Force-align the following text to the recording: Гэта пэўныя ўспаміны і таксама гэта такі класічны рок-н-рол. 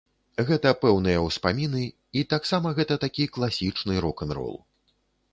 Гэта 0.45 0.69
пэўныя 0.83 1.17
ўспаміны 1.25 1.81
і 2.21 2.23
таксама 2.33 2.71
гэта 2.79 2.97
такі 3.03 3.27
класічны 3.35 4.01
рок-н-рол. 4.07 4.57